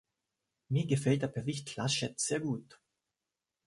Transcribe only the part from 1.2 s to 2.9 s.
der Bericht Laschet sehr gut.